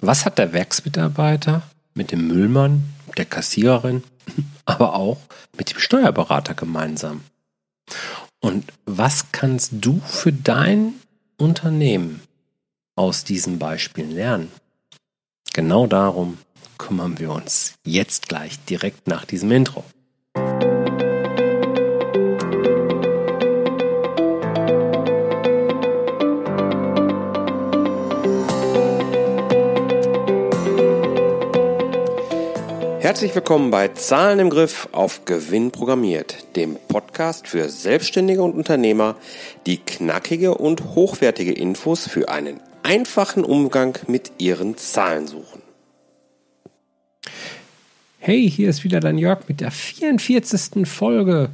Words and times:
Was 0.00 0.24
hat 0.24 0.38
der 0.38 0.52
Werksmitarbeiter 0.54 1.62
mit 1.94 2.10
dem 2.10 2.26
Müllmann, 2.26 2.84
der 3.18 3.26
Kassiererin, 3.26 4.02
aber 4.64 4.94
auch 4.94 5.18
mit 5.56 5.70
dem 5.70 5.78
Steuerberater 5.78 6.54
gemeinsam? 6.54 7.22
Und 8.40 8.72
was 8.86 9.32
kannst 9.32 9.72
du 9.72 10.00
für 10.00 10.32
dein 10.32 10.94
Unternehmen 11.36 12.22
aus 12.96 13.24
diesen 13.24 13.58
Beispielen 13.58 14.12
lernen? 14.12 14.50
Genau 15.52 15.86
darum 15.86 16.38
kümmern 16.78 17.18
wir 17.18 17.32
uns 17.32 17.74
jetzt 17.84 18.28
gleich 18.28 18.58
direkt 18.64 19.06
nach 19.06 19.26
diesem 19.26 19.50
Intro. 19.52 19.84
Herzlich 33.10 33.34
willkommen 33.34 33.72
bei 33.72 33.88
Zahlen 33.88 34.38
im 34.38 34.50
Griff 34.50 34.88
auf 34.92 35.24
Gewinn 35.24 35.72
programmiert, 35.72 36.46
dem 36.54 36.76
Podcast 36.86 37.48
für 37.48 37.68
Selbstständige 37.68 38.40
und 38.40 38.52
Unternehmer, 38.52 39.16
die 39.66 39.78
knackige 39.78 40.54
und 40.54 40.94
hochwertige 40.94 41.50
Infos 41.50 42.06
für 42.06 42.28
einen 42.28 42.60
einfachen 42.84 43.42
Umgang 43.42 43.98
mit 44.06 44.30
ihren 44.38 44.76
Zahlen 44.76 45.26
suchen. 45.26 45.60
Hey, 48.20 48.48
hier 48.48 48.70
ist 48.70 48.84
wieder 48.84 49.00
dein 49.00 49.18
Jörg 49.18 49.40
mit 49.48 49.60
der 49.60 49.72
44. 49.72 50.86
Folge 50.86 51.50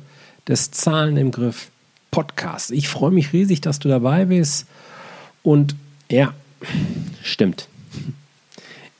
des 0.47 0.73
Zahlen 0.73 1.17
im 1.17 1.31
Griff 1.31 1.71
Podcast. 2.11 2.71
Ich 2.71 2.91
freue 2.91 3.13
mich 3.13 3.33
riesig, 3.33 3.63
dass 3.63 3.79
du 3.79 3.89
dabei 3.89 4.27
bist. 4.27 4.67
Und 5.43 5.75
ja, 6.11 6.35
stimmt. 7.23 7.71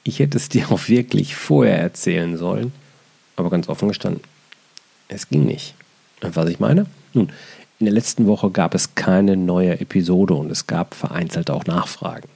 Ich 0.07 0.21
hätte 0.21 0.39
es 0.39 0.49
dir 0.51 0.71
auch 0.71 0.89
wirklich 0.89 1.37
vorher 1.37 1.79
erzählen 1.79 2.37
sollen, 2.37 2.73
aber 3.35 3.51
ganz 3.51 3.69
offen 3.69 3.89
gestanden, 3.89 4.23
es 5.09 5.29
ging 5.29 5.45
nicht. 5.45 5.75
Und 6.23 6.37
was 6.37 6.49
ich 6.49 6.61
meine? 6.61 6.87
Nun, 7.13 7.31
in 7.79 7.87
der 7.87 7.93
letzten 7.93 8.27
Woche 8.27 8.51
gab 8.51 8.75
es 8.75 8.95
keine 8.95 9.37
neue 9.37 9.79
Episode 9.81 10.35
und 10.35 10.51
es 10.51 10.67
gab 10.67 10.95
vereinzelt 10.95 11.51
auch 11.51 11.67
Nachfragen. 11.67 12.29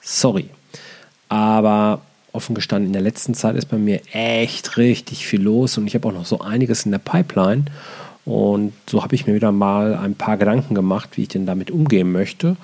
Sorry. 0.00 0.48
Aber 1.28 2.00
offen 2.32 2.54
gestanden, 2.54 2.88
in 2.88 2.92
der 2.92 3.02
letzten 3.02 3.34
Zeit 3.34 3.56
ist 3.56 3.66
bei 3.66 3.76
mir 3.76 4.00
echt 4.12 4.76
richtig 4.76 5.26
viel 5.26 5.42
los 5.42 5.76
und 5.76 5.86
ich 5.86 5.94
habe 5.94 6.08
auch 6.08 6.12
noch 6.12 6.24
so 6.24 6.40
einiges 6.40 6.84
in 6.86 6.92
der 6.92 6.98
Pipeline. 6.98 7.66
Und 8.24 8.72
so 8.88 9.02
habe 9.02 9.14
ich 9.14 9.26
mir 9.26 9.34
wieder 9.34 9.52
mal 9.52 9.94
ein 9.94 10.14
paar 10.14 10.36
Gedanken 10.36 10.74
gemacht, 10.74 11.10
wie 11.14 11.22
ich 11.22 11.28
denn 11.28 11.46
damit 11.46 11.70
umgehen 11.70 12.12
möchte 12.12 12.56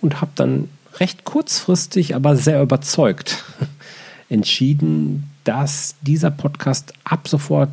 und 0.00 0.20
habe 0.20 0.32
dann 0.34 0.68
recht 1.00 1.24
kurzfristig, 1.24 2.14
aber 2.14 2.36
sehr 2.36 2.62
überzeugt 2.62 3.44
entschieden, 4.28 5.30
dass 5.44 5.94
dieser 6.00 6.30
Podcast 6.30 6.92
ab 7.04 7.28
sofort 7.28 7.70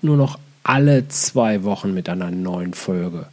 nur 0.00 0.16
noch 0.16 0.38
alle 0.64 1.08
zwei 1.08 1.64
Wochen 1.64 1.92
mit 1.92 2.08
einer 2.08 2.30
neuen 2.30 2.74
Folge 2.74 3.26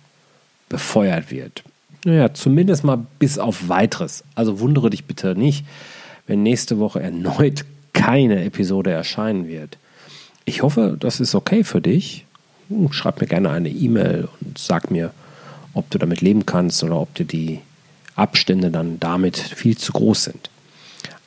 befeuert 0.67 1.31
wird. 1.31 1.63
Naja, 2.05 2.33
zumindest 2.33 2.83
mal 2.83 3.05
bis 3.19 3.37
auf 3.37 3.67
weiteres. 3.69 4.23
Also 4.35 4.59
wundere 4.59 4.89
dich 4.89 5.05
bitte 5.05 5.35
nicht, 5.35 5.65
wenn 6.27 6.43
nächste 6.43 6.79
Woche 6.79 7.01
erneut 7.01 7.65
keine 7.93 8.43
Episode 8.45 8.91
erscheinen 8.91 9.47
wird. 9.47 9.77
Ich 10.45 10.63
hoffe, 10.63 10.95
das 10.99 11.19
ist 11.19 11.35
okay 11.35 11.63
für 11.63 11.81
dich. 11.81 12.25
Schreib 12.91 13.19
mir 13.19 13.27
gerne 13.27 13.49
eine 13.49 13.69
E-Mail 13.69 14.29
und 14.41 14.57
sag 14.57 14.91
mir, 14.91 15.11
ob 15.73 15.89
du 15.89 15.97
damit 15.97 16.21
leben 16.21 16.45
kannst 16.45 16.83
oder 16.83 16.99
ob 16.99 17.13
dir 17.15 17.25
die 17.25 17.59
Abstände 18.19 18.69
dann 18.69 18.99
damit 18.99 19.37
viel 19.37 19.77
zu 19.77 19.93
groß 19.93 20.25
sind. 20.25 20.49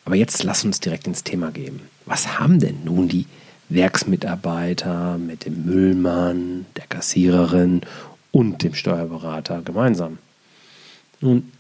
Aber 0.05 0.17
jetzt 0.17 0.43
lass 0.43 0.65
uns 0.65 0.81
direkt 0.81 1.07
ins 1.07 1.25
Thema 1.25 1.51
gehen. 1.51 1.81
Was 2.07 2.39
haben 2.39 2.59
denn 2.59 2.85
nun 2.85 3.09
die 3.09 3.27
Werksmitarbeiter 3.69 5.19
mit 5.19 5.45
dem 5.47 5.65
Müllmann, 5.65 6.67
der 6.77 6.87
Kassiererin 6.87 7.83
und 8.31 8.63
dem 8.63 8.75
Steuerberater 8.75 9.63
gemeinsam? 9.63 10.19
Nun, 11.21 11.53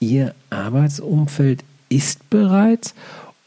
ihr 0.00 0.34
Arbeitsumfeld 0.50 1.64
ist 1.88 2.28
bereits 2.30 2.94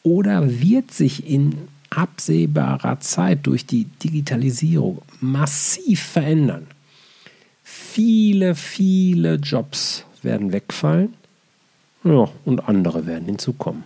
oder 0.03 0.59
wird 0.61 0.91
sich 0.91 1.29
in 1.29 1.67
absehbarer 1.89 2.99
Zeit 2.99 3.45
durch 3.47 3.65
die 3.65 3.85
Digitalisierung 3.85 5.01
massiv 5.19 6.01
verändern. 6.01 6.67
Viele, 7.63 8.55
viele 8.55 9.35
Jobs 9.35 10.05
werden 10.21 10.53
wegfallen 10.53 11.13
ja, 12.03 12.29
und 12.45 12.67
andere 12.67 13.05
werden 13.05 13.25
hinzukommen. 13.25 13.83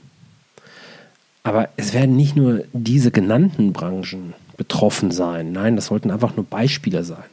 Aber 1.43 1.69
es 1.75 1.93
werden 1.93 2.15
nicht 2.15 2.35
nur 2.35 2.63
diese 2.73 3.11
genannten 3.11 3.73
Branchen 3.73 4.33
betroffen 4.57 5.11
sein. 5.11 5.51
Nein, 5.51 5.75
das 5.75 5.87
sollten 5.87 6.11
einfach 6.11 6.35
nur 6.35 6.45
Beispiele 6.45 7.03
sein. 7.03 7.23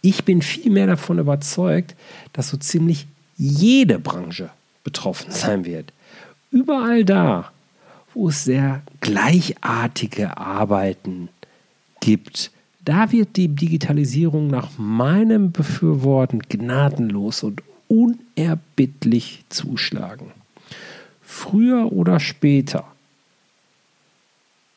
Ich 0.00 0.24
bin 0.24 0.40
vielmehr 0.40 0.86
davon 0.86 1.18
überzeugt, 1.18 1.94
dass 2.32 2.48
so 2.48 2.56
ziemlich 2.56 3.06
jede 3.36 3.98
Branche 3.98 4.50
betroffen 4.84 5.30
sein 5.30 5.64
wird. 5.64 5.92
Überall 6.50 7.04
da, 7.04 7.52
wo 8.14 8.28
es 8.28 8.44
sehr 8.44 8.82
gleichartige 9.00 10.36
Arbeiten 10.36 11.28
gibt, 12.00 12.50
da 12.84 13.12
wird 13.12 13.36
die 13.36 13.48
Digitalisierung 13.48 14.48
nach 14.48 14.70
meinem 14.76 15.52
Befürworten 15.52 16.40
gnadenlos 16.40 17.42
und 17.42 17.62
unerbittlich 17.92 19.44
zuschlagen. 19.50 20.32
Früher 21.20 21.92
oder 21.92 22.20
später 22.20 22.86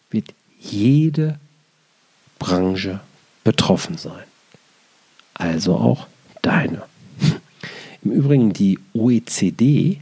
wird 0.10 0.34
jede 0.60 1.40
Branche 2.40 3.00
betroffen 3.46 3.98
sein. 3.98 4.26
Also 5.34 5.76
auch 5.76 6.08
deine. 6.42 6.84
Im 8.04 8.12
Übrigen, 8.12 8.52
die 8.52 8.80
OECD 8.94 10.02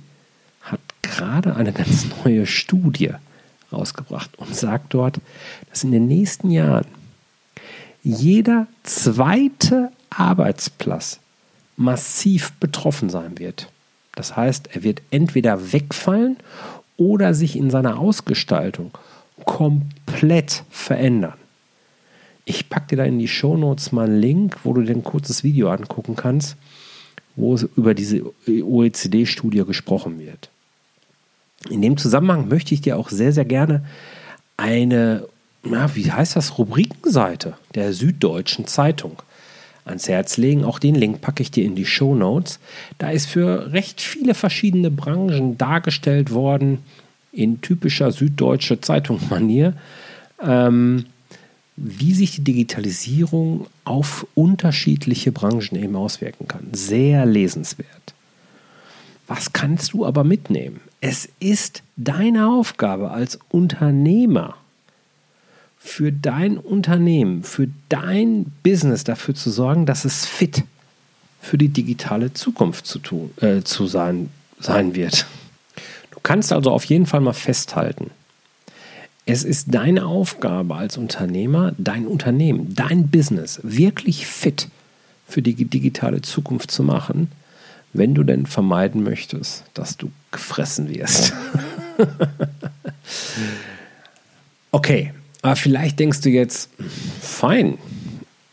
hat 0.61 0.81
gerade 1.03 1.55
eine 1.55 1.71
ganz 1.71 2.07
neue 2.25 2.47
Studie 2.47 3.11
rausgebracht 3.71 4.31
und 4.39 4.55
sagt 4.55 4.95
dort, 4.95 5.19
dass 5.69 5.83
in 5.83 5.91
den 5.91 6.07
nächsten 6.07 6.49
Jahren 6.49 6.87
jeder 8.01 8.65
zweite 8.81 9.91
Arbeitsplatz 10.09 11.19
massiv 11.75 12.53
betroffen 12.53 13.09
sein 13.09 13.39
wird. 13.39 13.69
Das 14.15 14.35
heißt, 14.35 14.69
er 14.73 14.83
wird 14.83 15.01
entweder 15.11 15.73
wegfallen 15.73 16.37
oder 16.97 17.33
sich 17.33 17.55
in 17.55 17.69
seiner 17.69 17.99
Ausgestaltung 17.99 18.91
komplett 19.45 20.63
verändern. 20.69 21.33
Ich 22.45 22.69
packe 22.69 22.87
dir 22.89 22.97
da 22.97 23.03
in 23.05 23.19
die 23.19 23.27
Shownotes 23.27 23.91
mal 23.91 24.05
einen 24.05 24.19
Link, 24.19 24.57
wo 24.63 24.73
du 24.73 24.81
dir 24.81 24.93
ein 24.93 25.03
kurzes 25.03 25.43
Video 25.43 25.69
angucken 25.69 26.15
kannst, 26.15 26.57
wo 27.35 27.57
über 27.75 27.93
diese 27.93 28.23
OECD-Studie 28.47 29.63
gesprochen 29.65 30.19
wird. 30.19 30.49
In 31.69 31.81
dem 31.81 31.97
Zusammenhang 31.97 32.49
möchte 32.49 32.73
ich 32.73 32.81
dir 32.81 32.97
auch 32.97 33.09
sehr, 33.09 33.31
sehr 33.31 33.45
gerne 33.45 33.85
eine, 34.57 35.25
na, 35.63 35.95
wie 35.95 36.11
heißt 36.11 36.35
das, 36.35 36.57
Rubrikenseite 36.57 37.57
der 37.73 37.93
Süddeutschen 37.93 38.67
Zeitung 38.67 39.21
ans 39.85 40.07
Herz 40.07 40.37
legen. 40.37 40.63
Auch 40.63 40.79
den 40.79 40.95
Link 40.95 41.21
packe 41.21 41.43
ich 41.43 41.51
dir 41.51 41.65
in 41.65 41.75
die 41.75 41.85
Show 41.85 42.15
Notes. 42.15 42.59
Da 42.97 43.09
ist 43.09 43.27
für 43.27 43.71
recht 43.73 44.01
viele 44.01 44.33
verschiedene 44.33 44.91
Branchen 44.91 45.57
dargestellt 45.57 46.31
worden, 46.31 46.79
in 47.31 47.61
typischer 47.61 48.11
süddeutscher 48.11 48.81
Zeitungsmanier, 48.81 49.73
ähm, 50.41 51.05
wie 51.75 52.13
sich 52.13 52.31
die 52.35 52.43
Digitalisierung 52.43 53.67
auf 53.83 54.27
unterschiedliche 54.35 55.31
Branchen 55.31 55.75
eben 55.75 55.95
auswirken 55.95 56.47
kann. 56.47 56.67
Sehr 56.71 57.25
lesenswert. 57.25 58.13
Was 59.27 59.53
kannst 59.53 59.93
du 59.93 60.05
aber 60.05 60.23
mitnehmen? 60.23 60.81
Es 61.01 61.27
ist 61.39 61.81
deine 61.97 62.47
Aufgabe 62.47 63.11
als 63.11 63.39
Unternehmer, 63.49 64.55
für 65.83 66.13
dein 66.13 66.57
Unternehmen, 66.57 67.43
für 67.43 67.67
dein 67.89 68.45
Business 68.63 69.03
dafür 69.03 69.35
zu 69.35 69.51
sorgen, 69.51 69.85
dass 69.85 70.05
es 70.05 70.25
fit 70.25 70.63
für 71.41 71.57
die 71.57 71.67
digitale 71.67 72.33
Zukunft 72.33 72.87
zu, 72.87 72.99
tun, 72.99 73.31
äh, 73.41 73.61
zu 73.63 73.85
sein, 73.85 74.29
sein 74.59 74.95
wird. 74.95 75.27
Du 76.11 76.19
kannst 76.23 76.53
also 76.53 76.71
auf 76.71 76.85
jeden 76.85 77.05
Fall 77.05 77.19
mal 77.19 77.33
festhalten, 77.33 78.11
es 79.25 79.43
ist 79.43 79.73
deine 79.73 80.05
Aufgabe 80.05 80.75
als 80.75 80.97
Unternehmer, 80.97 81.73
dein 81.77 82.07
Unternehmen, 82.07 82.73
dein 82.75 83.09
Business 83.09 83.59
wirklich 83.63 84.25
fit 84.25 84.69
für 85.27 85.41
die 85.41 85.53
digitale 85.53 86.21
Zukunft 86.21 86.71
zu 86.71 86.83
machen, 86.83 87.29
wenn 87.91 88.15
du 88.15 88.23
denn 88.23 88.45
vermeiden 88.45 89.03
möchtest, 89.03 89.65
dass 89.73 89.97
du 89.97 90.11
gefressen 90.31 90.89
wirst. 90.89 91.33
okay, 94.71 95.13
aber 95.43 95.57
vielleicht 95.57 95.99
denkst 95.99 96.21
du 96.21 96.29
jetzt, 96.29 96.69
fein, 97.21 97.77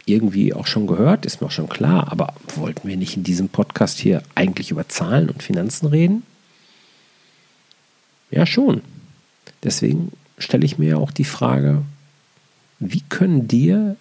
irgendwie 0.07 0.53
auch 0.53 0.67
schon 0.67 0.89
gehört, 0.89 1.25
ist 1.25 1.41
mir 1.41 1.47
auch 1.47 1.53
schon 1.53 1.69
klar, 1.69 2.11
aber 2.11 2.35
wollten 2.57 2.89
wir 2.89 2.97
nicht 2.97 3.17
in 3.17 3.23
diesem 3.23 3.49
Podcast 3.49 3.99
hier 4.01 4.23
eigentlich 4.35 4.73
über 4.73 4.89
Zahlen 4.89 5.31
und 5.31 5.43
Finanzen 5.43 5.87
reden? 5.87 6.25
Ja, 8.33 8.45
schon. 8.45 8.83
Deswegen 9.63 10.11
stelle 10.37 10.65
ich 10.65 10.79
mir 10.79 10.99
auch 10.99 11.13
die 11.13 11.25
Frage, 11.25 11.83
wie 12.81 13.03
können 13.09 13.47
dir 13.47 13.97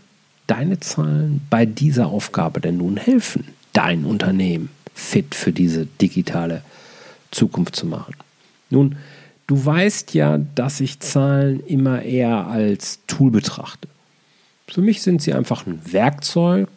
deine 0.48 0.80
Zahlen 0.80 1.42
bei 1.52 1.68
dieser 1.68 2.08
Aufgabe 2.08 2.60
denn 2.60 2.78
nun 2.78 2.98
helfen, 2.98 3.48
dein 3.74 4.04
Unternehmen 4.04 4.70
fit 4.96 5.36
für 5.36 5.52
diese 5.52 5.86
digitale 5.86 6.64
Zukunft 7.30 7.76
zu 7.76 7.86
machen? 7.86 8.16
Nun, 8.72 8.98
du 9.50 9.66
weißt 9.66 10.14
ja, 10.14 10.38
dass 10.38 10.80
ich 10.80 11.00
Zahlen 11.00 11.60
immer 11.66 12.04
eher 12.04 12.48
als 12.48 13.00
Tool 13.08 13.32
betrachte. 13.32 13.88
Für 14.68 14.82
mich 14.82 15.02
sind 15.02 15.24
sie 15.24 15.34
einfach 15.34 15.66
ein 15.66 15.82
Werkzeug, 15.92 16.70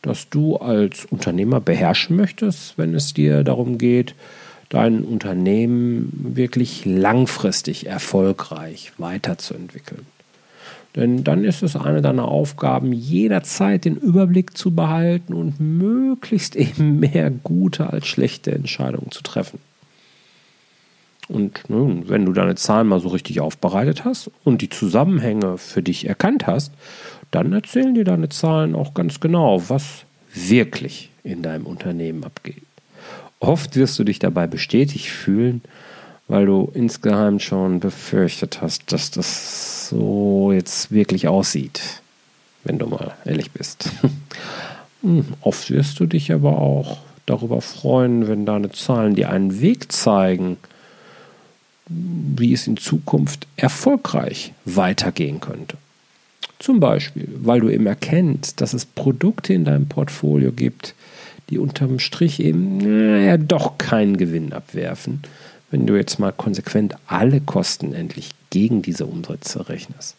das 0.00 0.30
du 0.30 0.56
als 0.56 1.04
Unternehmer 1.04 1.60
beherrschen 1.60 2.16
möchtest, 2.16 2.78
wenn 2.78 2.94
es 2.94 3.12
dir 3.12 3.44
darum 3.44 3.76
geht, 3.76 4.14
dein 4.70 5.02
Unternehmen 5.02 6.10
wirklich 6.34 6.86
langfristig 6.86 7.86
erfolgreich 7.86 8.92
weiterzuentwickeln. 8.96 10.06
Denn 10.94 11.22
dann 11.22 11.44
ist 11.44 11.62
es 11.62 11.76
eine 11.76 12.00
deiner 12.00 12.26
Aufgaben, 12.26 12.94
jederzeit 12.94 13.84
den 13.84 13.96
Überblick 13.96 14.56
zu 14.56 14.74
behalten 14.74 15.34
und 15.34 15.60
möglichst 15.60 16.56
eben 16.56 16.98
mehr 16.98 17.30
gute 17.30 17.92
als 17.92 18.06
schlechte 18.06 18.52
Entscheidungen 18.52 19.10
zu 19.10 19.22
treffen. 19.22 19.58
Und 21.28 21.68
nun, 21.68 22.08
wenn 22.08 22.24
du 22.24 22.32
deine 22.32 22.54
Zahlen 22.54 22.86
mal 22.86 23.00
so 23.00 23.08
richtig 23.08 23.40
aufbereitet 23.40 24.04
hast 24.04 24.30
und 24.44 24.62
die 24.62 24.68
Zusammenhänge 24.68 25.58
für 25.58 25.82
dich 25.82 26.06
erkannt 26.06 26.46
hast, 26.46 26.72
dann 27.30 27.52
erzählen 27.52 27.94
dir 27.94 28.04
deine 28.04 28.28
Zahlen 28.28 28.74
auch 28.74 28.94
ganz 28.94 29.18
genau, 29.18 29.62
was 29.68 30.04
wirklich 30.32 31.10
in 31.24 31.42
deinem 31.42 31.66
Unternehmen 31.66 32.22
abgeht. 32.24 32.62
Oft 33.40 33.76
wirst 33.76 33.98
du 33.98 34.04
dich 34.04 34.18
dabei 34.18 34.46
bestätigt 34.46 35.08
fühlen, 35.08 35.62
weil 36.28 36.46
du 36.46 36.70
insgeheim 36.74 37.38
schon 37.38 37.80
befürchtet 37.80 38.62
hast, 38.62 38.92
dass 38.92 39.10
das 39.10 39.88
so 39.88 40.52
jetzt 40.52 40.90
wirklich 40.90 41.28
aussieht, 41.28 41.80
wenn 42.64 42.78
du 42.78 42.86
mal 42.86 43.14
ehrlich 43.24 43.50
bist. 43.50 43.90
Hm, 45.02 45.26
oft 45.42 45.70
wirst 45.70 46.00
du 46.00 46.06
dich 46.06 46.32
aber 46.32 46.58
auch 46.58 46.96
darüber 47.26 47.60
freuen, 47.60 48.28
wenn 48.28 48.46
deine 48.46 48.70
Zahlen 48.70 49.14
dir 49.14 49.28
einen 49.28 49.60
Weg 49.60 49.92
zeigen, 49.92 50.56
wie 51.88 52.52
es 52.52 52.66
in 52.66 52.76
Zukunft 52.76 53.46
erfolgreich 53.56 54.52
weitergehen 54.64 55.40
könnte. 55.40 55.76
Zum 56.58 56.80
Beispiel, 56.80 57.28
weil 57.42 57.60
du 57.60 57.68
eben 57.68 57.86
erkennst, 57.86 58.60
dass 58.60 58.72
es 58.72 58.86
Produkte 58.86 59.52
in 59.52 59.64
deinem 59.64 59.86
Portfolio 59.86 60.52
gibt, 60.52 60.94
die 61.50 61.58
unterm 61.58 61.98
Strich 61.98 62.40
eben 62.40 62.78
naja, 62.78 63.36
doch 63.36 63.78
keinen 63.78 64.16
Gewinn 64.16 64.52
abwerfen, 64.52 65.22
wenn 65.70 65.86
du 65.86 65.94
jetzt 65.96 66.18
mal 66.18 66.32
konsequent 66.32 66.96
alle 67.06 67.40
Kosten 67.40 67.92
endlich 67.92 68.30
gegen 68.50 68.82
diese 68.82 69.06
Umsätze 69.06 69.68
rechnest. 69.68 70.16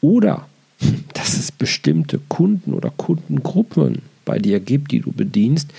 Oder 0.00 0.46
dass 1.14 1.34
es 1.34 1.52
bestimmte 1.52 2.18
Kunden 2.18 2.72
oder 2.72 2.90
Kundengruppen 2.90 4.02
bei 4.24 4.38
dir 4.38 4.60
gibt, 4.60 4.92
die 4.92 5.00
du 5.00 5.12
bedienst, 5.12 5.70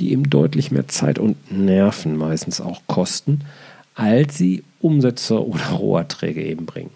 die 0.00 0.12
eben 0.12 0.28
deutlich 0.28 0.70
mehr 0.70 0.88
Zeit 0.88 1.18
und 1.18 1.52
Nerven 1.52 2.16
meistens 2.16 2.60
auch 2.60 2.80
kosten, 2.86 3.42
als 4.00 4.38
sie 4.38 4.64
Umsätze 4.80 5.46
oder 5.46 5.66
Roherträge 5.72 6.42
eben 6.42 6.64
bringen. 6.64 6.90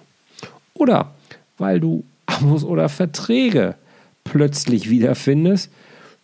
Oder 0.72 1.12
weil 1.58 1.78
du 1.78 2.02
Abos 2.26 2.64
oder 2.64 2.88
Verträge 2.88 3.74
plötzlich 4.24 4.88
wiederfindest, 4.88 5.70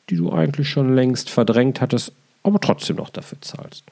die 0.08 0.16
du 0.16 0.32
eigentlich 0.32 0.68
schon 0.68 0.94
längst 0.94 1.28
verdrängt 1.28 1.80
hattest, 1.82 2.12
aber 2.42 2.58
trotzdem 2.58 2.96
noch 2.96 3.10
dafür 3.10 3.38
zahlst. 3.42 3.84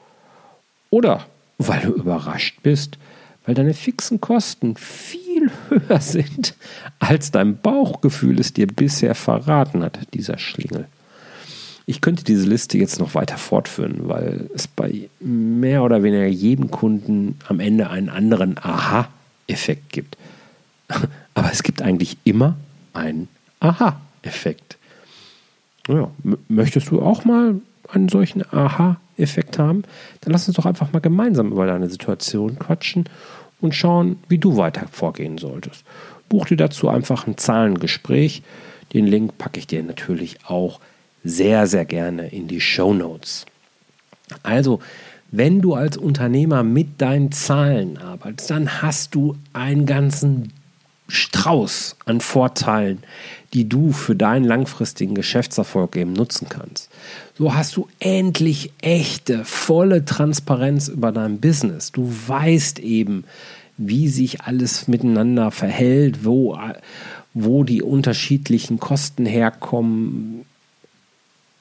Oder 0.89 1.27
weil 1.59 1.81
du 1.81 1.93
überrascht 1.93 2.57
bist, 2.63 2.97
weil 3.45 3.53
deine 3.53 3.75
fixen 3.75 4.19
Kosten 4.19 4.75
viel 4.75 5.51
höher 5.69 6.01
sind, 6.01 6.55
als 6.97 7.29
dein 7.29 7.57
Bauchgefühl 7.57 8.39
es 8.39 8.53
dir 8.53 8.65
bisher 8.65 9.13
verraten 9.13 9.83
hat, 9.83 9.99
dieser 10.15 10.39
Schlingel. 10.39 10.87
Ich 11.89 12.01
könnte 12.01 12.23
diese 12.23 12.47
Liste 12.47 12.77
jetzt 12.77 12.99
noch 12.99 13.15
weiter 13.15 13.39
fortführen, 13.39 14.01
weil 14.01 14.47
es 14.53 14.67
bei 14.67 15.09
mehr 15.19 15.81
oder 15.81 16.03
weniger 16.03 16.27
jedem 16.27 16.69
Kunden 16.69 17.39
am 17.47 17.59
Ende 17.59 17.89
einen 17.89 18.09
anderen 18.09 18.59
Aha-Effekt 18.59 19.91
gibt. 19.91 20.15
Aber 21.33 21.51
es 21.51 21.63
gibt 21.63 21.81
eigentlich 21.81 22.17
immer 22.25 22.57
einen 22.93 23.27
Aha-Effekt. 23.59 24.77
Ja, 25.87 26.11
möchtest 26.47 26.91
du 26.91 27.01
auch 27.01 27.25
mal 27.25 27.55
einen 27.91 28.07
solchen 28.07 28.43
Aha-Effekt 28.53 29.57
haben? 29.57 29.81
Dann 30.21 30.31
lass 30.31 30.47
uns 30.47 30.57
doch 30.57 30.67
einfach 30.67 30.93
mal 30.93 30.99
gemeinsam 30.99 31.51
über 31.51 31.65
deine 31.65 31.89
Situation 31.89 32.59
quatschen 32.59 33.05
und 33.61 33.73
schauen, 33.73 34.19
wie 34.27 34.37
du 34.37 34.57
weiter 34.57 34.85
vorgehen 34.91 35.39
solltest. 35.39 35.83
Buch 36.29 36.45
dir 36.45 36.57
dazu 36.57 36.87
einfach 36.87 37.25
ein 37.25 37.39
Zahlengespräch. 37.39 38.43
Den 38.93 39.07
Link 39.07 39.39
packe 39.39 39.57
ich 39.57 39.65
dir 39.65 39.81
natürlich 39.81 40.45
auch 40.45 40.79
sehr, 41.23 41.67
sehr 41.67 41.85
gerne 41.85 42.27
in 42.27 42.47
die 42.47 42.61
Show 42.61 42.93
Notes. 42.93 43.45
Also, 44.43 44.79
wenn 45.31 45.61
du 45.61 45.75
als 45.75 45.97
Unternehmer 45.97 46.63
mit 46.63 47.01
deinen 47.01 47.31
Zahlen 47.31 47.97
arbeitest, 47.97 48.49
dann 48.49 48.81
hast 48.81 49.13
du 49.13 49.35
einen 49.53 49.85
ganzen 49.85 50.53
Strauß 51.07 51.97
an 52.05 52.21
Vorteilen, 52.21 52.99
die 53.53 53.67
du 53.67 53.91
für 53.91 54.15
deinen 54.15 54.45
langfristigen 54.45 55.15
Geschäftserfolg 55.15 55.95
eben 55.95 56.13
nutzen 56.13 56.47
kannst. 56.49 56.89
So 57.37 57.55
hast 57.55 57.75
du 57.75 57.87
endlich 57.99 58.71
echte, 58.81 59.43
volle 59.43 60.05
Transparenz 60.05 60.87
über 60.87 61.11
dein 61.11 61.39
Business. 61.39 61.91
Du 61.91 62.11
weißt 62.27 62.79
eben, 62.79 63.23
wie 63.77 64.07
sich 64.07 64.41
alles 64.41 64.87
miteinander 64.87 65.51
verhält, 65.51 66.25
wo, 66.25 66.59
wo 67.33 67.63
die 67.63 67.81
unterschiedlichen 67.81 68.79
Kosten 68.79 69.25
herkommen 69.25 70.45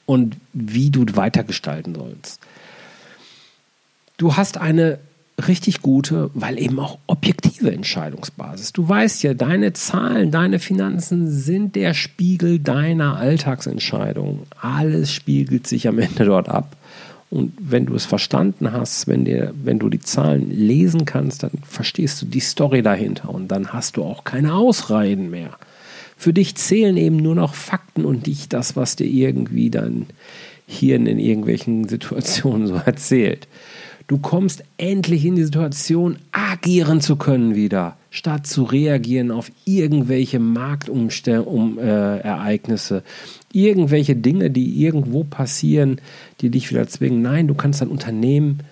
und 0.09 0.37
wie 0.55 0.89
du 0.89 1.05
weitergestalten 1.17 1.95
sollst. 1.95 2.41
Du 4.17 4.37
hast 4.37 4.57
eine 4.57 4.99
richtig 5.47 5.83
gute, 5.83 6.31
weil 6.33 6.59
eben 6.59 6.81
auch 6.81 6.97
objektive 7.07 7.71
Entscheidungsbasis. 7.71 8.73
Du 8.73 8.89
weißt 8.89 9.23
ja, 9.23 9.35
deine 9.35 9.75
Zahlen, 9.75 10.31
deine 10.31 10.61
Finanzen 10.61 11.31
sind 11.31 11.77
der 11.77 11.93
Spiegel 11.93 12.59
deiner 12.59 13.19
Alltagsentscheidungen. 13.19 14.45
Alles 14.59 15.13
spiegelt 15.13 15.67
sich 15.67 15.87
am 15.87 15.99
Ende 15.99 16.25
dort 16.25 16.49
ab. 16.49 16.75
Und 17.29 17.53
wenn 17.61 17.85
du 17.85 17.95
es 17.95 18.07
verstanden 18.07 18.73
hast, 18.73 19.09
wenn, 19.09 19.27
dir, 19.27 19.53
wenn 19.63 19.79
du 19.79 19.91
die 19.91 20.01
Zahlen 20.01 20.51
lesen 20.51 21.05
kannst, 21.05 21.43
dann 21.43 21.51
verstehst 21.69 22.23
du 22.23 22.27
die 22.27 22.41
Story 22.41 22.81
dahinter 22.81 23.29
und 23.29 23.49
dann 23.49 23.75
hast 23.75 23.99
du 23.99 24.05
auch 24.05 24.25
keine 24.25 24.55
Ausreden 24.55 25.29
mehr. 25.29 25.51
Für 26.21 26.33
dich 26.33 26.57
zählen 26.57 26.97
eben 26.97 27.17
nur 27.17 27.37
noch 27.37 27.55
Fakten 27.55 28.05
und 28.05 28.27
nicht 28.27 28.53
das, 28.53 28.75
was 28.75 28.97
dir 28.97 29.07
irgendwie 29.07 29.71
dann 29.71 30.07
hier 30.67 30.97
in 30.97 31.07
irgendwelchen 31.07 31.87
Situationen 31.89 32.67
so 32.67 32.75
erzählt. 32.75 33.47
Du 34.09 34.19
kommst 34.19 34.65
endlich 34.79 35.25
in 35.25 35.37
die 35.37 35.45
Situation, 35.45 36.19
agieren 36.33 37.01
zu 37.01 37.15
können 37.15 37.55
wieder, 37.55 37.97
statt 38.11 38.49
zu 38.49 38.65
reagieren 38.65 39.31
auf 39.31 39.53
irgendwelche 39.65 40.41
Marktereignisse, 40.41 42.97
äh, 42.97 43.03
irgendwelche 43.53 44.17
Dinge, 44.17 44.51
die 44.51 44.83
irgendwo 44.83 45.23
passieren, 45.23 46.01
die 46.41 46.51
dich 46.51 46.71
wieder 46.71 46.89
zwingen. 46.89 47.23
Nein, 47.23 47.47
du 47.47 47.55
kannst 47.55 47.81
dein 47.81 47.89
Unternehmen 47.89 48.65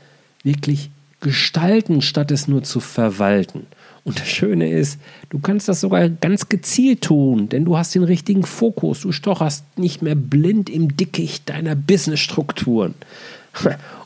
wirklich 0.42 0.90
gestalten, 1.20 2.02
statt 2.02 2.32
es 2.32 2.48
nur 2.48 2.64
zu 2.64 2.80
verwalten. 2.80 3.66
Und 4.06 4.20
das 4.20 4.28
Schöne 4.28 4.70
ist, 4.70 5.00
du 5.30 5.40
kannst 5.40 5.68
das 5.68 5.80
sogar 5.80 6.08
ganz 6.08 6.48
gezielt 6.48 7.02
tun, 7.02 7.48
denn 7.48 7.64
du 7.64 7.76
hast 7.76 7.92
den 7.92 8.04
richtigen 8.04 8.44
Fokus. 8.44 9.00
Du 9.00 9.10
stocherst 9.10 9.64
nicht 9.76 10.00
mehr 10.00 10.14
blind 10.14 10.70
im 10.70 10.96
Dickicht 10.96 11.48
deiner 11.48 11.74
Businessstrukturen. 11.74 12.94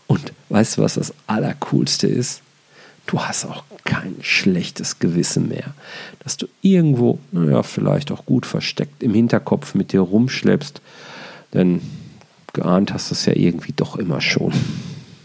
Und 0.07 0.33
weißt 0.49 0.79
du, 0.79 0.83
was 0.83 0.95
das 0.95 1.13
Allercoolste 1.27 2.07
ist? 2.07 2.41
Du 3.05 3.21
hast 3.21 3.45
auch 3.45 3.63
kein 3.85 4.17
schlechtes 4.23 5.01
Gewissen 5.01 5.49
mehr, 5.49 5.75
dass 6.21 6.39
du 6.39 6.47
irgendwo, 6.63 7.19
naja, 7.31 7.63
vielleicht 7.63 8.11
auch 8.11 8.25
gut 8.25 8.47
versteckt 8.47 9.03
im 9.03 9.13
Hinterkopf 9.13 9.75
mit 9.75 9.93
dir 9.93 10.01
rumschleppst, 10.01 10.81
denn 11.53 11.83
geahnt 12.55 12.95
hast 12.95 13.11
du 13.11 13.15
es 13.15 13.27
ja 13.27 13.35
irgendwie 13.37 13.75
doch 13.77 13.97
immer 13.97 14.23
schon. 14.23 14.55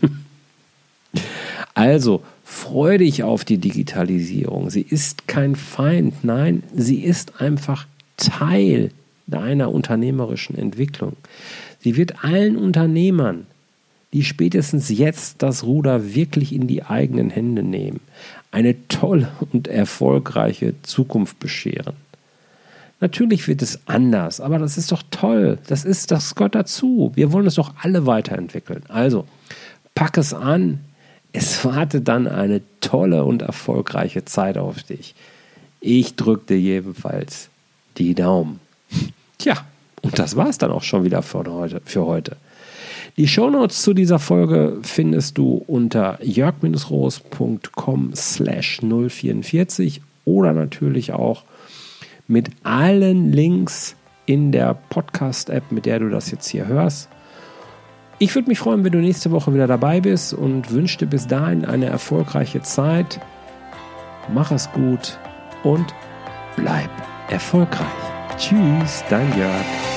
also, 1.73 2.23
freu 2.45 2.97
dich 2.97 3.23
auf 3.23 3.43
die 3.43 3.57
Digitalisierung. 3.57 4.69
Sie 4.69 4.85
ist 4.87 5.27
kein 5.27 5.57
Feind, 5.57 6.23
nein, 6.23 6.63
sie 6.73 7.03
ist 7.03 7.41
einfach 7.41 7.85
Teil 8.15 8.91
deiner 9.27 9.73
unternehmerischen 9.73 10.57
Entwicklung. 10.57 11.17
Sie 11.79 11.97
wird 11.97 12.23
allen 12.23 12.55
Unternehmern 12.55 13.45
die 14.15 14.23
spätestens 14.23 14.87
jetzt 14.87 15.43
das 15.43 15.65
Ruder 15.65 16.15
wirklich 16.15 16.53
in 16.55 16.67
die 16.67 16.83
eigenen 16.83 17.29
Hände 17.29 17.63
nehmen, 17.63 17.99
eine 18.49 18.87
tolle 18.87 19.29
und 19.51 19.67
erfolgreiche 19.67 20.73
Zukunft 20.83 21.37
bescheren. 21.37 21.95
Natürlich 23.01 23.49
wird 23.49 23.61
es 23.61 23.81
anders, 23.87 24.39
aber 24.39 24.57
das 24.57 24.77
ist 24.77 24.93
doch 24.93 25.03
toll. 25.11 25.57
Das 25.67 25.83
ist 25.83 26.11
das 26.11 26.33
Gott 26.35 26.55
dazu. 26.55 27.11
Wir 27.15 27.33
wollen 27.33 27.45
es 27.45 27.55
doch 27.55 27.73
alle 27.81 28.05
weiterentwickeln. 28.05 28.83
Also, 28.87 29.25
pack 29.95 30.17
es 30.17 30.33
an, 30.33 30.79
Es 31.37 31.65
wartet 31.65 32.07
dann 32.07 32.27
eine 32.27 32.61
tolle 32.79 33.25
und 33.25 33.41
erfolgreiche 33.41 34.23
Zeit 34.23 34.57
auf 34.57 34.83
dich. 34.83 35.15
Ich 35.81 36.15
drücke 36.15 36.45
dir 36.55 36.59
jedenfalls 36.59 37.49
die 37.97 38.15
Daumen. 38.15 38.61
Tja, 39.37 39.57
und 40.01 40.17
das 40.17 40.37
war 40.37 40.47
es 40.47 40.57
dann 40.57 40.71
auch 40.71 40.83
schon 40.83 41.03
wieder 41.03 41.21
für 41.21 41.43
heute. 41.45 41.81
Für 41.83 42.05
heute. 42.05 42.37
Die 43.17 43.27
Shownotes 43.27 43.81
zu 43.81 43.93
dieser 43.93 44.19
Folge 44.19 44.79
findest 44.83 45.37
du 45.37 45.61
unter 45.67 46.19
jörg-roos.com 46.23 48.11
slash 48.15 48.79
044 48.79 50.01
oder 50.23 50.53
natürlich 50.53 51.11
auch 51.11 51.43
mit 52.27 52.49
allen 52.63 53.33
Links 53.33 53.97
in 54.25 54.53
der 54.53 54.73
Podcast-App, 54.89 55.69
mit 55.71 55.85
der 55.85 55.99
du 55.99 56.09
das 56.09 56.31
jetzt 56.31 56.47
hier 56.47 56.67
hörst. 56.67 57.09
Ich 58.17 58.33
würde 58.33 58.47
mich 58.47 58.59
freuen, 58.59 58.83
wenn 58.85 58.93
du 58.93 58.99
nächste 58.99 59.31
Woche 59.31 59.53
wieder 59.53 59.67
dabei 59.67 59.99
bist 59.99 60.33
und 60.33 60.71
wünsche 60.71 60.99
dir 60.99 61.07
bis 61.07 61.27
dahin 61.27 61.65
eine 61.65 61.87
erfolgreiche 61.87 62.61
Zeit. 62.61 63.19
Mach 64.33 64.51
es 64.51 64.71
gut 64.71 65.19
und 65.63 65.93
bleib 66.55 66.89
erfolgreich. 67.29 67.85
Tschüss, 68.37 69.03
dein 69.09 69.27
Jörg. 69.37 69.94